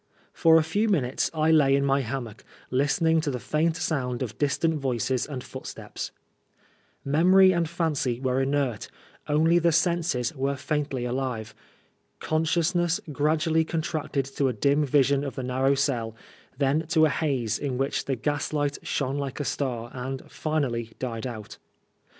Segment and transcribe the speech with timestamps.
[0.33, 4.39] For a few minutes I lay in my hammock, listening to the faint sound of
[4.39, 6.09] distant voices and footsteps.
[7.05, 8.89] Memory and fancy were inert;
[9.27, 11.53] only the senses were faintly alive.
[12.19, 16.15] Consciousness gradually contracted to a dim vision of the narrow cell,
[16.57, 21.27] then to a haze, in which the gaslight shone like a star, and finally died
[21.27, 21.59] out.